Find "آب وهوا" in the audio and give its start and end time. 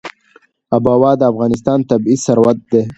0.75-1.11